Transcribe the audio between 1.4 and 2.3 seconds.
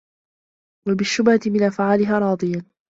مِنْ أَفْعَالِهَا